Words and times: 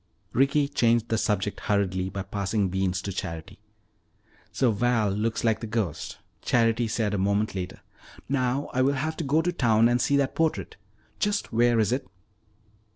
Ricky 0.33 0.67
changed 0.67 1.09
the 1.09 1.17
subject 1.19 1.59
hurriedly 1.59 2.09
by 2.09 2.23
passing 2.23 2.69
beans 2.69 3.03
to 3.03 3.11
Charity. 3.13 3.59
"So 4.51 4.71
Val 4.71 5.11
looks 5.11 5.43
like 5.43 5.59
the 5.59 5.67
ghost," 5.67 6.17
Charity 6.41 6.87
said 6.87 7.13
a 7.13 7.19
moment 7.19 7.53
later. 7.53 7.81
"Now 8.27 8.71
I 8.73 8.81
will 8.81 8.93
have 8.95 9.15
to 9.17 9.23
go 9.23 9.43
to 9.43 9.51
town 9.51 9.87
and 9.87 10.01
see 10.01 10.17
that 10.17 10.33
portrait. 10.33 10.75
Just 11.19 11.53
where 11.53 11.79
is 11.79 11.91
it?" 11.91 12.07